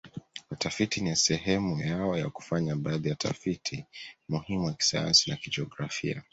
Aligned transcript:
watafiti 0.51 1.01
ni 1.01 1.15
sehemu 1.15 1.79
yao 1.81 2.17
ya 2.17 2.29
kufanya 2.29 2.75
baadhi 2.75 3.09
ya 3.09 3.15
tafiti 3.15 3.85
muhimu 4.29 4.65
wa 4.65 4.73
kisayansi 4.73 5.29
na 5.29 5.35
kijografia 5.35 6.23